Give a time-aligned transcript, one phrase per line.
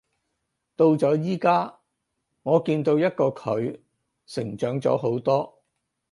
[0.75, 1.79] 到咗而家，
[2.41, 3.79] 我見到一個佢
[4.25, 5.61] 成長咗好多